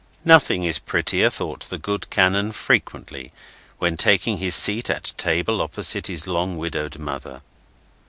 [0.25, 3.31] Nothing is prettier, thought the good Minor Canon frequently,
[3.77, 7.43] when taking his seat at table opposite his long widowed mother.